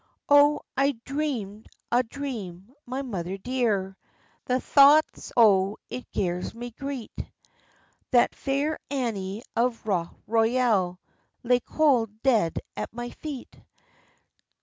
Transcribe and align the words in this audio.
"O 0.29 0.61
I 0.75 0.93
dreamd 1.05 1.67
a 1.91 2.01
dream, 2.01 2.73
my 2.87 3.03
mother 3.03 3.37
dear, 3.37 3.95
The 4.45 4.59
thoughts 4.59 5.31
o' 5.37 5.77
it 5.91 6.11
gars 6.11 6.55
me 6.55 6.71
greet, 6.71 7.11
That 8.09 8.33
Fair 8.33 8.79
Annie 8.89 9.43
of 9.55 9.85
Rough 9.85 10.11
Royal 10.25 10.99
Lay 11.43 11.59
cauld 11.59 12.09
dead 12.23 12.57
at 12.75 12.91
my 12.91 13.11
feet." 13.11 13.55